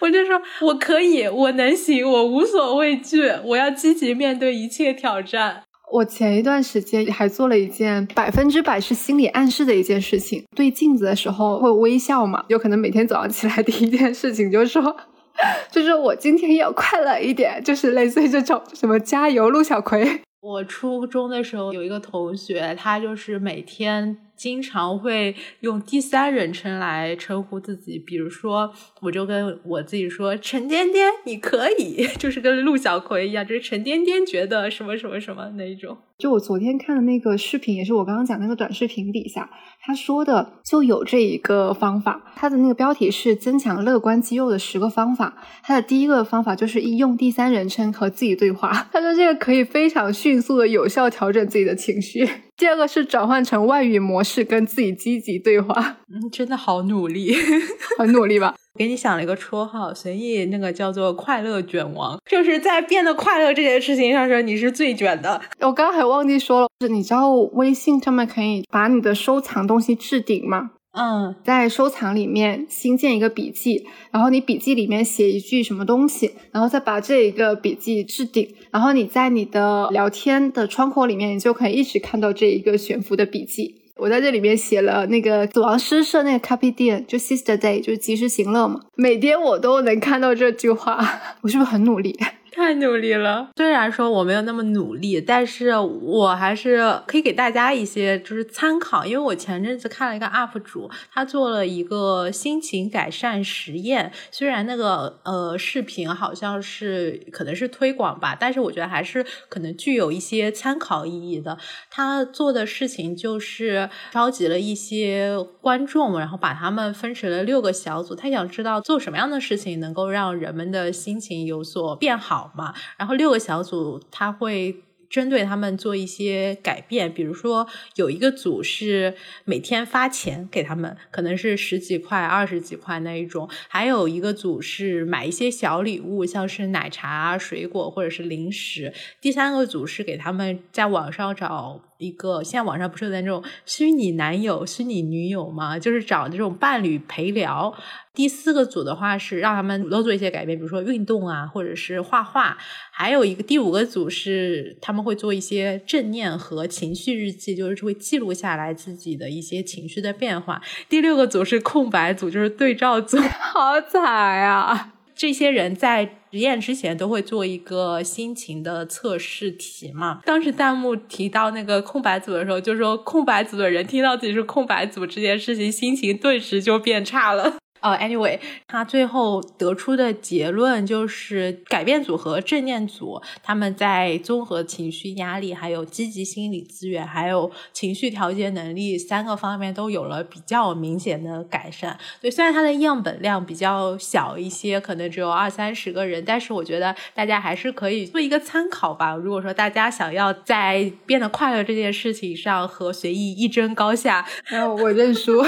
[0.00, 5.63] 我就说我可以，我能行，我无所畏惧，我要积极面对一切挑战。
[5.94, 14.96] 我前一段时间还做了一件百分之百是心理暗示的一件事情，对镜子的时候会微笑嘛，有可能每天早上起来 第一件事情就说，
[15.70, 20.20] 就是我今天要快乐一点，就是类似于这种什么加油陆小葵。
[20.40, 24.18] 我初中的时候有一个同学，他就是每天。
[24.36, 32.06] 经常会用第三人称来称呼自己，比如说，我就跟我自己说：“陈颠颠，你可以。
[32.18, 35.96] ”就是跟陆小葵一样，就是陈颠颠觉得什么什么什么那一种。
[36.16, 42.32] 就我昨天看的那个视频，也是我刚刚讲那个短视频底下他说的，就有这一个方法。
[42.36, 45.42] 他的那个标题是“增强乐观肌肉的十个方法”。
[45.64, 48.70] 他的第一个方法就是用第三人称和自己对话。
[48.92, 52.28] 他说这个可以非常迅速的有效调整自己的情绪。
[52.56, 55.98] 第二个是转换成外语模式，跟自己积极对话。
[56.08, 57.34] 嗯，真的好努力，
[57.98, 58.54] 很努力吧？
[58.78, 65.40] 给你想了一个绰号，随意那个叫做“快乐卷王”，就是在变得快乐这件事情上说你是最卷的。
[65.60, 70.70] 我刚刚还忘记说了，是你知道微信上面可以把你的收藏东西置顶吗？
[70.96, 83.82] 嗯，在收藏里面新建一个笔记，然后你笔记里面写一句什么东西，然后再把这一个笔记置顶，然后你在你的聊天的窗口里面，你就可以一直看到这一个悬浮的笔记。
[83.96, 88.80] 我在这里面写了那个死亡诗社那个 Carpe Diem，就 Sister Day，就是及时行乐嘛。
[88.96, 90.98] 每天我都能看到这句话，
[91.42, 92.16] 我是不是很努力？
[92.64, 99.04] 太努力了，虽然说我没有那么努力，但是我还是可以给大家一些就是参考。
[99.04, 111.58] 因为我前阵子看了一个 UP 主，他做了一个心情改善实验，虽然那个呃视频好像是可能是推广吧，但是我觉得还是可能具有一些参考意义的。
[111.90, 122.52] 他做的事情就是召集了一些观众，然后把他们分成了六个小组，他想知道做什么样的事情能够让人们的心情有所变好。
[122.54, 129.14] 嘛，然后六个小组他会针对他们做一些改变，比如说有一个组是
[129.44, 138.90] 每天发钱给他们，可能是十几块、二十几块那一种；还有一个组是买一些小礼物，像是奶茶、水果或者是零食；
[139.20, 141.80] 第三个组是给他们在网上找。
[141.98, 145.78] 一个现在网上不是有那种虚拟男友、虚拟女友吗？
[145.78, 147.74] 就是找这种伴侣陪聊。
[148.12, 152.56] 第四个组的话是让他们主动做一些改变，比如说运动啊，或者是画画。
[152.92, 160.62] 还有一个第五个组是他们会做一些正念和情绪日记，就是会记录下来自己的一些情绪的变化。
[160.88, 163.18] 第六个组是空白组，就是对照组。
[163.52, 164.02] 好惨
[164.42, 164.92] 啊！
[165.16, 170.20] 这些人在实验之前都会做一个心情的测试题嘛？
[170.26, 177.58] 当时弹幕提到那个空白组的时候，就说空白组的人听到自己是空白组这件事情，心情顿时就变差了。
[177.84, 191.98] 呃，anyway，他最后得出的结论就是改变组和正念组，他们在综合情绪压力、还有积极心理资源、还有情绪调节能力三个方面都有了比较明显的改善。
[192.22, 199.14] 对，虽然它的样本量比较小一些，可能只有二三十个人，但是我觉得大家还是可以做一个参考吧。
[199.14, 205.44] 如果说大家想要在变得快乐这件事情上和随意一争高下，然后我认输。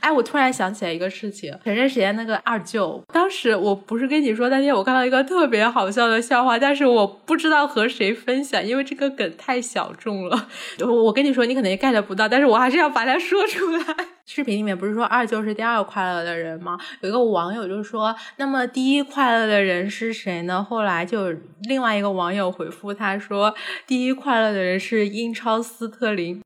[0.00, 1.56] 哎，我突然想起来一个事情。
[1.75, 10.48] 前段时间那个二舅，当时我不是跟你说那天我看到一个特别好笑的笑话，但是我不知道和谁分享，因为这个梗太小众了。
[10.80, 13.84] 我跟你说，你可能也 get 不到，但是我还是要把它说出来。
[14.28, 16.76] 视频里面不是说二舅是第二快乐的人吗？
[17.00, 20.64] 有一个网友就说，那么第一快乐的人是谁呢？
[20.68, 21.32] 后来就
[21.68, 23.54] 另外一个网友回复他说，
[23.86, 26.42] 第一快乐的人是英超斯特林。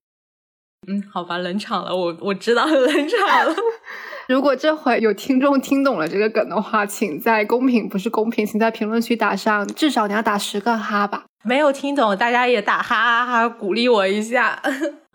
[0.89, 3.55] 嗯，好吧，冷场了，我我知道冷场了。
[4.31, 11.25] 如果这回有听众听懂了这个梗的话，请在公屏不是公屏，请在评论区打上，至少你要打十个哈吧。
[11.43, 14.63] 没有听懂，大家也打哈哈哈，鼓励我一下。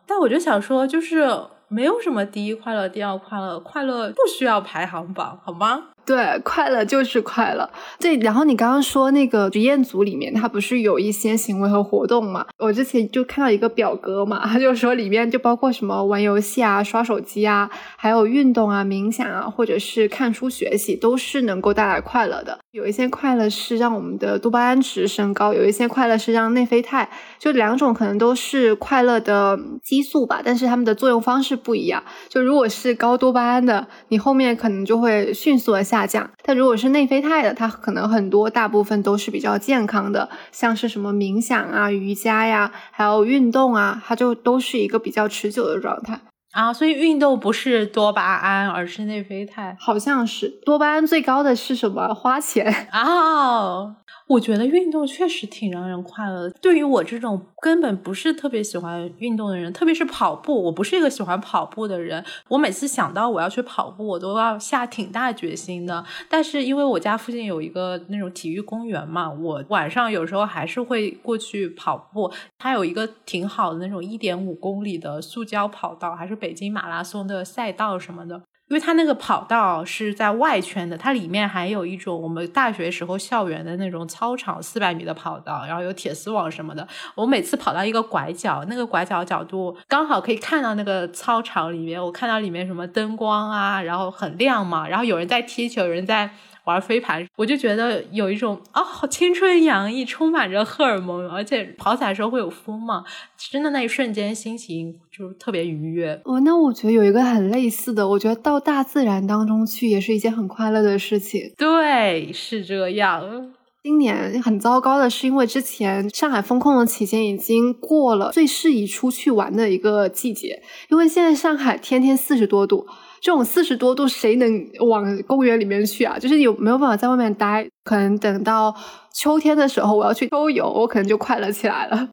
[0.06, 1.30] 但我就想说，就是
[1.70, 5.84] 没有什么第一快乐，第二快乐，快乐不需要排行榜，好吗？
[6.06, 7.68] 对，快乐就是快乐。
[8.00, 12.46] 对，然后你刚刚说那个实验组里面，它不是有一些行为和活动嘛？
[12.60, 22.60] 我之前就看到一个表格嘛，他就说里面就包括什么玩游戏啊、刷手机啊，还有运动啊、冥想啊，或者是看书学习，都是能够带来快乐的。
[22.70, 32.04] 有一些快乐是让我们的多巴胺值升高，有一些快乐是让内啡肽，就两种可能都是快乐的激素吧，但是它们的作用方式不一样。
[32.30, 35.95] 就如果是高多巴胺的，你后面可能就会迅速的下。
[35.96, 46.20] 下降，但如果是内啡肽的，它可能很多大部分都是比较健康的，像是什么冥想啊、瑜伽呀，还有运动啊，它就都是一个比较持久的状态
[46.52, 46.74] 啊。
[46.74, 52.14] 所以运动不是多巴胺，而是内啡肽，好像是多巴胺最高的是什么？
[52.14, 53.96] 花钱哦。
[54.28, 56.50] 我觉得运动确实挺让人快乐的。
[56.60, 62.26] 对于我这种根本不是特别喜欢运动的人，特别是跑步，我不是一个喜欢跑步的人。
[62.48, 66.04] 我每次想到我要去跑步，我都要下挺大决心的。
[66.28, 72.32] 但是因为我家附近有一个那种体育公园嘛，我晚上有时候还是会过去跑步。
[72.58, 78.42] 它有一个挺好的那种一点五公里的塑胶跑道，还是北京马拉松的赛道什么的。
[78.68, 86.88] 因为它那个跑道是在外圈的，它里面还有一种我们大学时候校园的那种操场四百米的跑道，然后有铁丝网什么的。
[87.14, 96.32] 我每次跑到一个拐角，那个拐角角度刚好可以看到那个操场里面，我看到里面什么灯光啊，然后很亮嘛，然后有人在踢球，有人在。
[96.66, 103.04] 玩飞盘，我就觉得有一种啊，好青春洋溢，充满着荷尔蒙，而且跑起来时候会有风嘛，
[103.38, 106.20] 真的那一瞬间心情就特别愉悦。
[106.26, 111.54] 哦，那我觉得有一个很类似的，我觉得到大自然当中去也是一件很快乐的事情。
[111.58, 113.54] 对，是这样。
[113.84, 122.88] 今年很糟糕的是，因为之前上海封控的期间已经过了最适宜出去玩的一个季节，因为现在上海天天四十多度。
[123.26, 126.16] 这种四十多度，谁能往公园里面去啊？
[126.20, 127.68] 就是有没有办法在外面待？
[127.84, 128.72] 可能等到
[129.16, 132.10] 秋天的时候，我要去秋游，我可能就快乐起来了。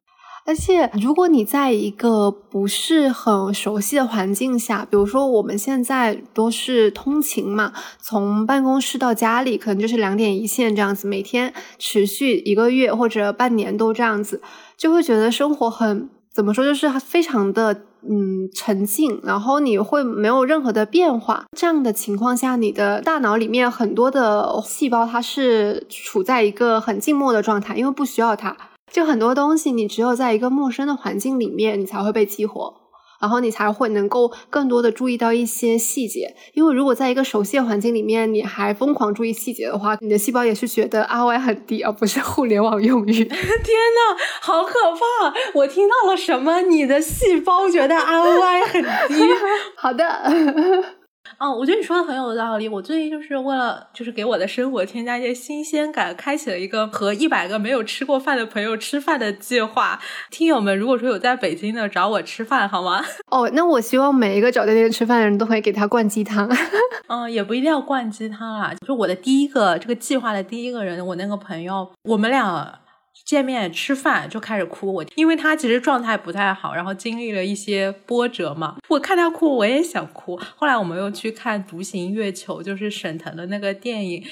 [0.47, 7.71] 而且，如果你在一个不是很熟悉的环境下，比如说我们现在都是通勤嘛，
[8.01, 14.41] 从办公室到家里，可能就是两点一线这样子，每天持续一个月或者半年都这样子，
[14.75, 17.83] 就会觉得生活很怎么说，就是非常的。
[18.05, 21.45] 嗯，沉静，然后你会没有任何的变化。
[21.57, 28.57] 这样的情况下，你的大脑里面很多的细胞它是处在一个很静默的状态，因为不需要它。
[28.91, 32.73] 就很多东西，你只有在一个陌生的环境里面，你才会被激活。
[33.23, 43.23] 然后你才会能够更多的注意到一些细节，因为如果在一个熟悉的环境里面，你还疯狂注意细节的话，你的细胞也是觉得 ROI 很低，而不是互联网用语。
[43.23, 45.33] 天呐，好可怕！
[45.53, 46.59] 我听到了什么？
[46.63, 49.23] 你的细胞觉得 ROI 很低？
[49.77, 50.03] 好的。
[51.43, 52.69] 嗯，我觉得你说的很有道理。
[52.69, 59.99] 我最近就是为了就是给我的生活添加一些新鲜感，开启了一个和一百个没有吃过饭的朋友吃饭的计划。
[60.31, 63.03] 听友们，如果说有在北京的找我吃饭，好吗？
[63.29, 66.49] 哦，那我希望每一个找店店吃饭的人都可以给他灌鸡汤。
[67.09, 68.73] 嗯，也不一定要灌鸡汤啦。
[68.87, 72.79] 就我的第一个这个计划的第一个人，我那个朋友，我们俩。
[73.25, 78.75] 见面吃饭就开始哭，我因为他其实状态不太好，然后经历了一些波折嘛。
[78.89, 80.37] 我看他哭，我也想哭。
[80.55, 84.23] 后来我们又去看《独行月球》，就是沈腾的那个电影，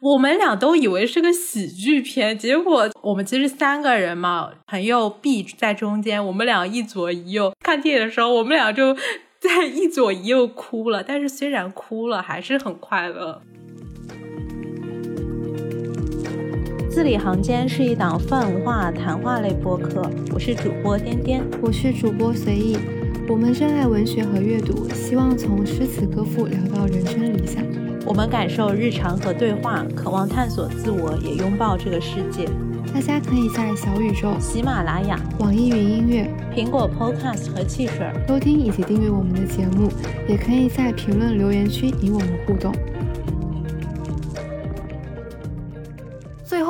[0.00, 7.54] 我们俩都以为是个喜剧片，结果我们其实三个人嘛，朋友 B 在中间，我们俩一左一右。
[7.60, 8.94] 看电影的时候，我们俩就
[9.40, 13.40] 在一左一右哭了，但是虽然哭了，还是很快乐。
[16.94, 22.78] 字里行间是一档泛文化谈话类播客，我是主播颠颠，我是主播随意。
[23.28, 27.64] 我们热爱文学和阅读，希望从诗词歌赋聊到人生理想。
[28.06, 32.48] 我们感受日常和对话，渴望探索自我，也拥抱这个世界。
[32.94, 39.90] 大家可以在小宇宙、喜马拉雅、网易云音乐、苹果 Podcast 和汽水收听以及订阅我们的节目，
[40.28, 42.72] 也可以在评论留言区与我们互动。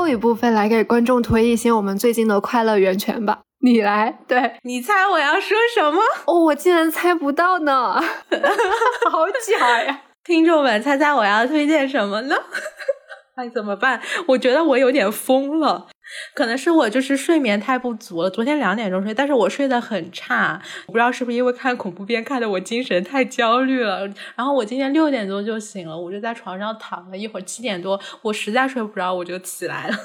[0.04, 5.98] 后一部分来给观众推一些我们最近的快乐源泉吧，你来，对你猜我要说什么？
[6.26, 7.94] 哦，我竟然猜不到呢，
[9.10, 9.24] 好
[9.58, 10.02] 假呀！
[10.22, 12.36] 听众们，猜猜我要推荐什么呢？
[13.36, 13.98] 哎，怎么办？
[14.28, 15.86] 我觉得我有点疯了。
[16.34, 24.06] 可能是我就是睡眠太不足了，昨天两点钟睡，但是我睡得很差，我不知道是不是因为看恐怖片看的我精神太焦虑了。
[24.36, 29.96] 然后我今天六点钟就醒了，我就在床上躺了一会儿，七点多我实在睡不着，我就起来了。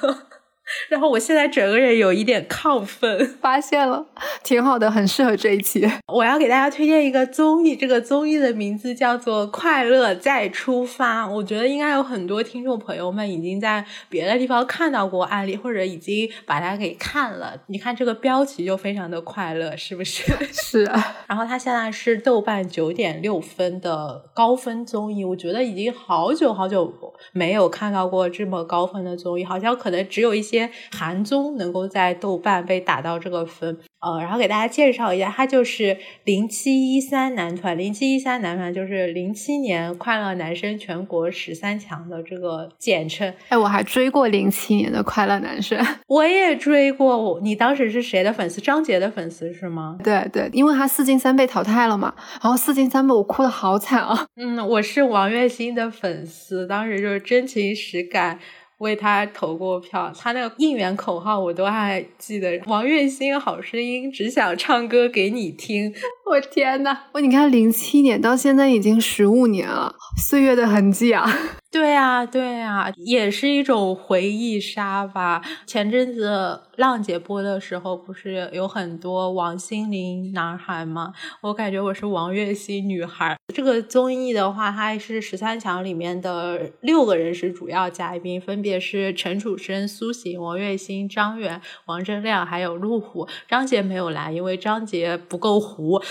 [0.90, 4.06] 然后我现在整个人有一点亢奋，发现了，
[4.44, 5.90] 挺好的，很适合这一期。
[6.08, 11.26] 我要给大家推荐一个综艺，这个综艺的名字叫做《快乐再出发》。
[11.32, 17.54] 我觉得应该有很多听众朋友们已经在别的地方看到过案例，或者已经把它给看了。
[17.68, 20.24] 你看这个标题就非常的快乐，是不是？
[20.52, 20.84] 是。
[20.86, 26.94] 啊然后它现在是豆瓣九点六分的高分综艺，我觉得已经好久好久
[27.32, 30.59] 没有看到过这么高分的综艺，好像可能只有一些。
[30.92, 33.78] 韩综能够在豆瓣被打到这个分。
[34.02, 43.34] 呃，然后给大家介绍一下，他就是零七一三男团，零七一三男团就是零七年快乐男生全国十三强的这个简称。
[43.50, 47.42] 哎，我还追过零七年的快乐男生， 我也追过。
[47.44, 48.62] 你当时是谁的粉丝？
[48.62, 49.98] 张杰的粉丝是吗？
[50.02, 54.26] 对对，因为他四进三被淘汰了嘛，然后四进三被我哭的好惨啊。
[54.38, 58.40] 嗯，我是王栎鑫的粉丝，当时就是真情实感。
[58.80, 62.60] 为他投过票，他那个应援口号我都还记得。
[62.66, 65.94] 王栎鑫好声音，只想唱歌给你听。
[66.30, 71.28] 我天呐，我你看，零七年到现在已经十五年了，岁月的痕迹啊！
[71.72, 75.40] 对呀，对呀，也是一种回忆杀吧。
[75.68, 81.14] 前阵子浪姐播的时候，不是有很多王心凌男孩吗？
[81.42, 83.38] 我感觉我是王栎鑫女孩。
[83.54, 93.28] 这个综艺的话，它是十三强里面的六个人是主要嘉宾，分别是陈楚生、苏醒、王栎鑫、张远、王铮亮，还有陆虎。
[93.48, 96.02] 张杰没有来，因为张杰不够糊。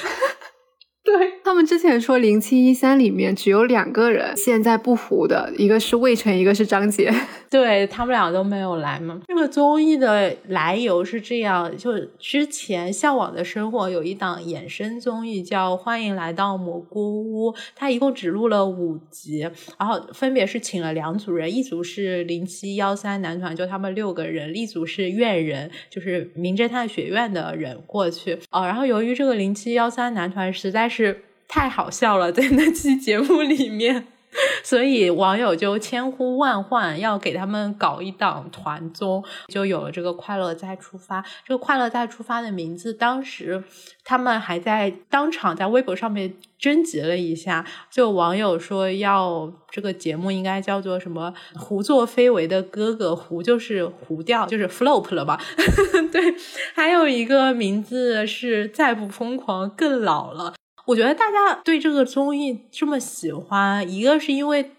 [1.08, 7.10] 对他们之前说零七一三里面只有两个人现在不糊的，一个是魏晨，一个是张杰。
[7.48, 9.22] 对他们俩都没有来嘛。
[9.26, 19.48] 这个综艺的来由是这样：就之前《向往的生活》有一档衍生综艺叫《欢迎来到蘑菇屋》，它一共只录了五集，
[19.78, 28.38] 然后分别是请了两组人，一组是零七幺三男团，就他们六个人；一组是院人，就是名侦探学院的人过去。
[28.50, 30.97] 哦，然后由于这个零七幺三男团实在是。
[31.04, 34.08] 是太好笑了，在那期节目里面，
[34.64, 41.22] 所以网友就千呼万唤要给他们搞一档团综，就有了这个《快乐再出发》。
[41.46, 43.62] 这个《快乐再出发》的名字，当时
[44.04, 55.40] 他们还在当场在微博上面征集了一下，就网友说要这个节目应该叫做什么“胡作非为的哥哥”，胡就是胡掉，就是 flop 了吧？
[56.12, 56.34] 对，
[56.74, 60.52] 还有一个名字是“再不疯狂更老了”。
[60.88, 64.72] 我觉得大家对这个综艺这么喜欢，一个是因为。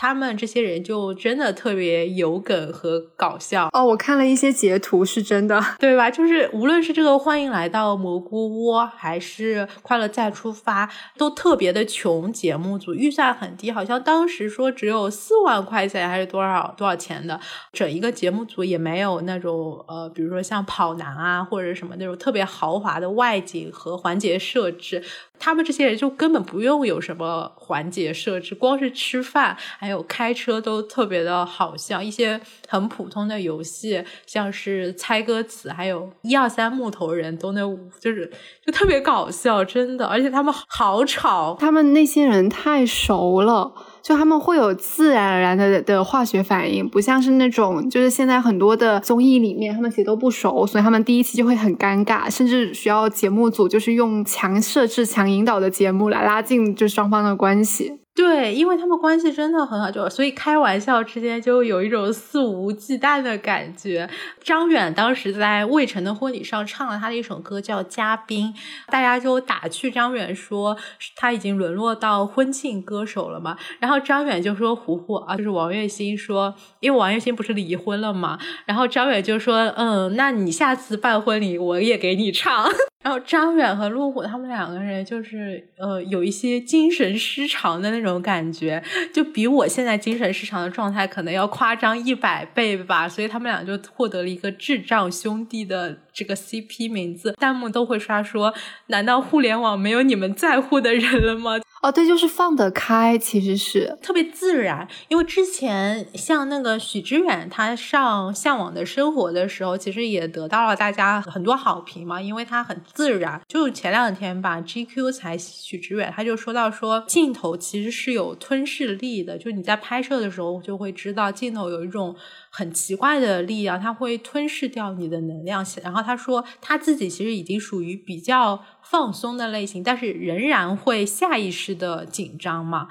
[0.00, 6.08] 他们这些人就真的特别有梗和搞笑哦，我看了一些截图，是真的， 对吧？
[6.08, 12.28] 就是无论是这个欢迎来到蘑菇窝，还是快乐再出发，都特别的穷。
[12.38, 17.40] 节目组预算很低，好像当时说只有四万块钱还是多少多少钱的，
[17.72, 25.02] 整一个节目组也没有那种呃，比如说像跑男啊或者什么那种特别豪华的外景和环节设置。
[25.40, 32.02] 他们这些人就根本不用有什么环节设置，光是吃饭还还有开车都特别的好笑。
[32.02, 37.60] 一些很普通的游戏，像是猜歌词，还有一二三木头人都那
[37.98, 38.30] 就是
[38.66, 40.04] 就特别搞笑，真的。
[40.04, 43.72] 而且他们好吵，他们那些人太熟了。
[44.00, 58.00] 就他们会有自然而然的的化学反应，不像是那种就是现在很多的综艺里面，他们其实都不熟，所以他们第一期就会很尴尬，甚至需要节目组就是用强设置、强引导的节目来拉近就双方的关系。
[58.18, 64.10] 对，因为他们关系真的很好，就所以开玩笑之间就有一种肆无忌惮的感觉。
[64.42, 68.52] 张远当时在魏晨的婚礼上唱了他的一首歌叫《嘉宾》，
[68.90, 70.76] 大家就打趣张远说
[71.14, 73.56] 他已经沦落到婚庆歌手了嘛。
[73.78, 82.68] 然后张远就说：“胡胡啊，就是王栎鑫说，因为王栎鑫不是离婚了嘛。”然后张远就说：“嗯，那你下次办婚礼我也给你唱。”
[83.04, 88.82] 然后张远和陆虎他们两个人就是呃有一些精神失常的那种感觉，
[89.14, 98.52] 就比我现在精神失常的状态可能要夸张一百倍吧，所以他们俩就获得了一个智障兄弟的这个 CP 名字，弹幕都会刷说：
[98.88, 101.60] 难道互联网没有你们在乎的人了吗？
[101.80, 104.88] 哦，对，就是放得开，其实是特别自然。
[105.06, 113.40] 因为之前像那个许知远，他上《向往的生活》的时候，其实也得到了大家很多好评嘛，因为他很自然。
[113.46, 122.16] 就前两天吧，GQ 才许知远他就说到说，镜头其实是有吞噬力的，就你在拍摄的时候就会知道镜头有一种。
[122.58, 125.64] 很奇怪的力量，它会吞噬掉你的能量。
[125.80, 132.88] 然后他说他自己其实已经属于比较放松的类型，但是仍然会下意识的紧张嘛。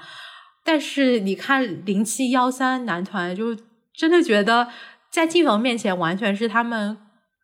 [0.64, 3.54] 但是你看零七幺三男团，就
[3.92, 4.68] 真的觉得
[5.10, 6.96] 在镜头面前完全是他们。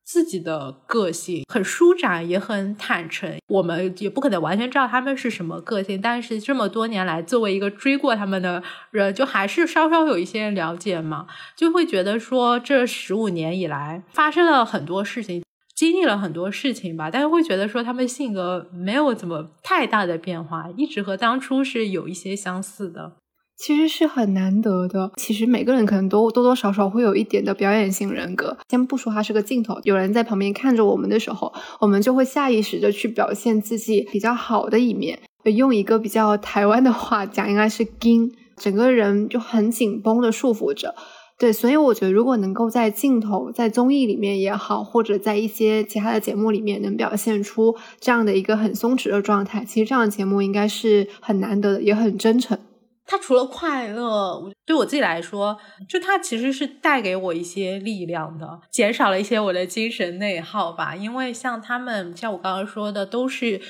[0.04, 3.38] 自己的个性很舒展，也很坦诚。
[3.48, 11.26] 我们也不可能完全知道他们是什么个性，但是这么多年来，作为一个追过他们的人，就还是稍稍有一些了解嘛，
[11.56, 15.42] 就会觉得说这十五年以来发生了很多事情，
[15.74, 17.10] 经历了很多事情吧。
[17.10, 23.12] 但是会觉得说他们性格没有怎么太大的变化，一直和当初是有一些相似的。
[23.56, 25.12] 其实是很难得的。
[25.16, 28.56] 其实每个人可能都多多少少会有一点的表演性人格。
[28.68, 35.18] 先不说他是个镜头，有人在旁边看着我们的时候，我们就会下意识的去表现自己比较好的一面。
[35.44, 40.94] 用一个比较台湾的话讲，应该是“紧”，整个人就很紧绷的束缚着。
[41.36, 52.56] 对，所以我觉得如果能够在镜头、在综艺里面也好，或者在一些其他的节目里面能表现出这样的一个很松弛的状态，其实这样的节目应该是很难得的，也很真诚。
[53.06, 60.96] 它除了快乐，对我自己来说，就它其实是带给我一些力量的，减少了一些我的精神内耗吧。
[60.96, 63.60] 因为像他们，像我刚刚说的，都是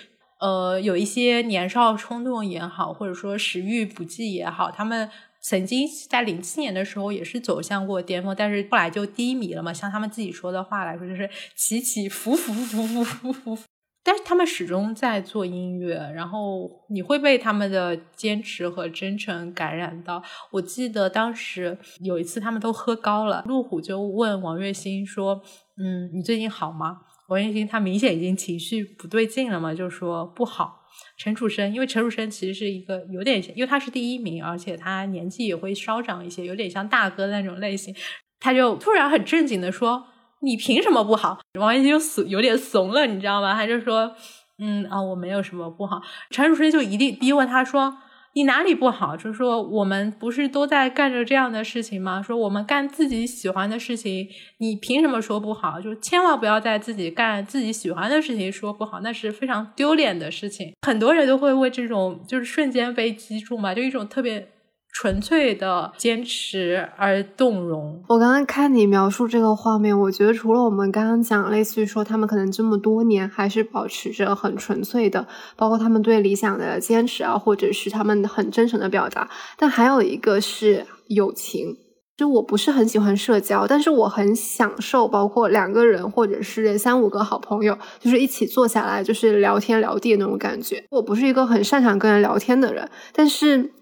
[0.41, 5.11] 呃有一些年少冲动也好，或者说食欲不济也好，他们
[5.43, 9.73] 曾经在零七年的时候也是走向过巅峰，但是后来就低迷了嘛。
[9.73, 13.59] 像他们自己说的话来说，就是起起伏伏伏伏伏伏。
[14.07, 20.23] 但是他们始终在做音乐，然后你会被他们的坚持和真诚感染到。
[20.53, 25.41] 我记得当时有一次他们都喝高了，路虎就问王栎鑫说
[25.81, 30.83] ：“嗯，你最近好吗？”王栎鑫他明显已经情绪不对劲了嘛，就说不好。
[31.17, 37.95] 陈楚生，因为陈楚生其实是一个有点，因为他是第一名，而且他年纪也会稍长一些，有点像大哥那种类型，
[38.39, 40.05] 他就突然很正经的说。
[40.45, 41.39] 你凭什么不好？
[41.59, 43.55] 王一就怂，有点怂了，你知道吗？
[43.55, 44.15] 他就说，
[44.59, 46.03] 嗯啊，我没有什么不好。
[46.31, 47.97] 陈楚生就一定逼问他说，
[48.35, 49.17] 你哪里不好？
[49.17, 52.21] 就是说，我们不是都在干着这样的事情吗？
[52.23, 54.29] 说我们干自己喜欢的事情，
[54.59, 55.81] 你凭什么说不好？
[55.81, 60.73] 就千万不要在自己干自己喜欢的事情说不好，那是非常丢脸的事情。
[60.87, 64.51] 很多人都会为这种就是瞬间被击中嘛，就一种特别。
[64.95, 68.01] 纯粹的坚持而动容。
[68.09, 75.27] 我刚刚看你描述这个画面，我觉得除了我们刚刚讲，类似于说他们可能这么多年还是保持着很纯粹的，
[75.57, 79.29] 包括他们对理想的坚持啊，或者是他们很真诚的表达。
[79.59, 81.77] 但还有一个是友情，
[82.17, 90.85] 就我不是很喜欢社交，但是我很享受，包括两个人或者是三五个好朋友，就是一起坐下来就是聊天聊地那种感觉。
[90.91, 93.73] 我不是一个很擅长跟人聊天的人，但是。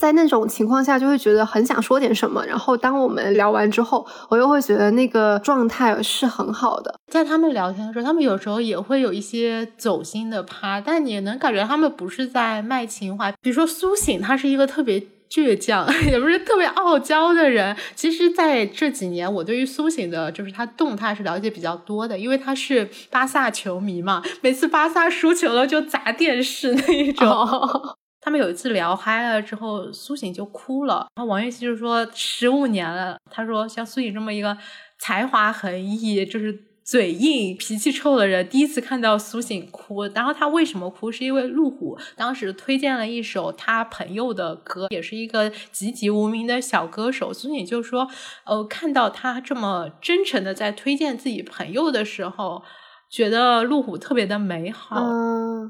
[0.00, 2.44] 在那种情况下，就会觉得很想说点什么。
[2.46, 6.94] 然后当我们聊完之后，我又会觉得那个状态是很好的。
[7.10, 13.32] 在他们聊天的时候，他们有时候也会有一些走心的趴，但你能感觉他们不是在卖情怀。
[13.40, 17.76] 比如说苏醒，他是一个特别倔强， 也不是特别傲娇的人。
[17.94, 27.94] 其实，在这几年，我对于苏醒的，就是他动态是了解比较多的，因为他是巴萨球迷嘛，每次巴萨输球了就砸电视那一种。
[28.24, 31.06] 他们有一次聊嗨了之后，苏醒就哭了。
[31.14, 34.56] 然后王栎鑫就说：“十五年了，他说像苏醒这么一个
[34.98, 40.06] 才华横溢、就是嘴硬、脾气臭的人，第一次看到苏醒哭。
[40.14, 41.12] 然后他为什么哭？
[41.12, 47.30] 是因为路虎当时推荐了一首他朋友的歌，也是一个籍籍无名的小歌手。
[47.30, 48.08] 苏醒就说：
[48.46, 52.62] 呃，看到他这么真诚的在推荐自己朋友的时候。”
[53.14, 54.96] 觉得路虎特别的美好，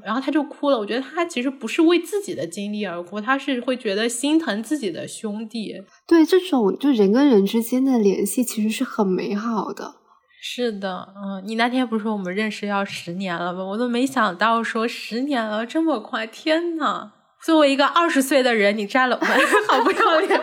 [0.03, 0.79] 然后他就哭了。
[0.79, 5.75] 我觉得他其实不是为自己的经历而哭，他是会觉得心疼自己的兄弟。
[6.07, 9.93] 对，这种就人跟人之间的联系其实是很美好的。
[10.41, 13.63] 是的，嗯，你那天不是说我们认识要十年了吗？
[13.63, 17.11] 我都没想到说十年了这么快，天呐！
[17.43, 19.25] 作为一个二十岁的人，你占了我，
[19.71, 20.41] 好不要脸。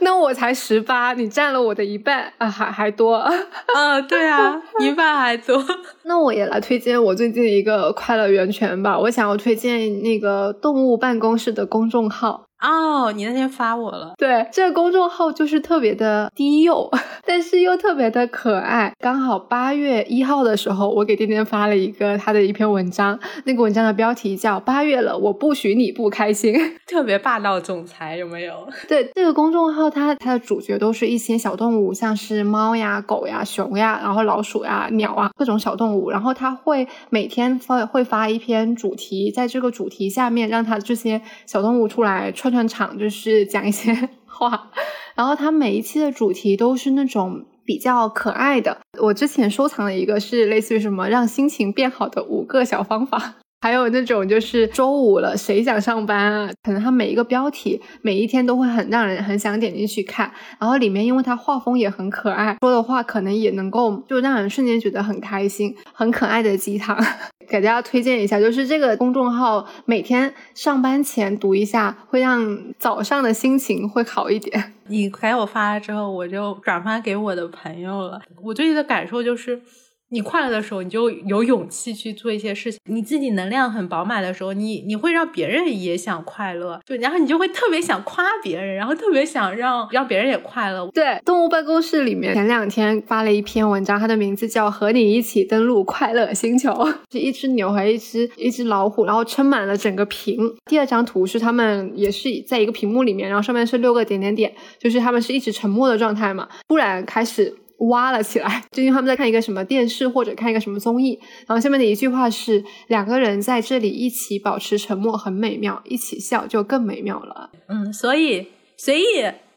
[0.00, 3.16] 那我才十八，你占了我的一半啊，还还多。
[3.74, 5.64] 啊，对啊，一半还多。
[6.04, 8.98] 那我也来推荐我最近一个快乐源泉吧。
[8.98, 12.44] 我想要推荐那个动物办公室的公众号。
[12.64, 14.14] 哦，你那天发我了。
[14.16, 16.90] 对，这个公众号就是特别的低幼，
[17.26, 18.94] 但是又特别的可爱。
[18.98, 26.54] 刚好八月一号的时候，我给天天发了一个他的一篇文章，那个文章的标题叫《八月了，我不许你不开心
[26.86, 28.66] 》，特别霸道总裁有没有？
[28.88, 36.08] 对，这个公众号它它的主角都是一些小动物，像是猫呀、狗呀、熊呀，然后老鼠呀、鸟啊，各种小动物。
[36.08, 42.53] 然后他会每天发会发一篇主题，在这个主题下面让他这些小动物出来串。
[42.54, 43.92] 串场就是讲一些
[44.26, 44.70] 话，
[45.16, 48.78] 然后他每一期的主题都是那种比较可爱的。
[49.00, 53.34] 我之前收藏了一个是类似于什么让心情变好的五个小方法。
[53.64, 56.50] 还有那种就是周五了，谁想上班啊？
[56.62, 66.94] 可能他每一个标题每一天都会很让人很想点进去看，然后里面因为他画风也很可爱，说的话可能也能够就让人瞬间觉得很开心，很可爱的鸡汤，
[67.48, 74.74] 给大家推荐一下，就是这个公众号每天上班前读一下，会让早上的心情会好一点。
[74.88, 78.20] 你给我发了之后，我就转发给我的朋友了。
[78.42, 79.62] 我最近的感受就是。
[80.10, 82.78] 你快乐的时候，你就有勇气去做一些事情。
[82.88, 90.88] 你自己能量很饱满的时候，你你会让别人也想快乐，就然后你就会特别想夸别人，然后特别想让让别人也快乐。
[90.94, 96.70] 对，动物办公室里面前两天发了一篇文章，它的名字叫《和你一起登陆快乐星球》，
[97.10, 100.38] 是一只牛和一只一只老虎，然后撑满了整个屏。
[100.66, 107.56] 第二张图是他们也是在一个屏幕里面，然后上面是六个点点点，就是他们是一直沉默的状态嘛，突然开始。
[107.78, 108.62] 挖了起来。
[108.72, 117.50] 最近他们在看一个什么电视或者看一个什么综艺，然后下面的一句话是：两个人在这里一起保持沉默很美妙，一起笑就更美妙了。
[117.68, 119.04] 嗯，所以随意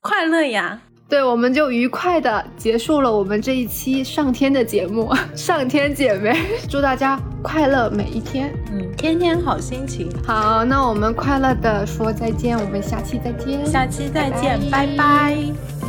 [0.02, 0.82] 快乐呀。
[1.10, 6.38] 对，我们就愉快的结束了我们这一期上天的节目， 上天姐妹，
[6.70, 10.10] 祝大家快乐每一天，嗯，天天好心情。
[10.26, 15.87] 好，那我们快乐的说再见，我们下期再见，下期再见，拜拜。